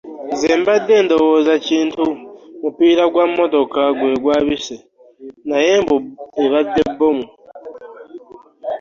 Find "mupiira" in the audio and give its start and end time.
2.61-3.03